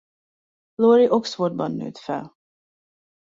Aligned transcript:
Laurie 0.77 1.07
Oxfordban 1.11 1.71
nőtt 1.71 1.97
fel. 1.97 2.35